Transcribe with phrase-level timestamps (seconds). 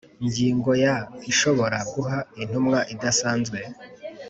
[0.25, 0.95] Ngingo ya
[1.31, 3.59] ishobora guha intumwa idasanzwe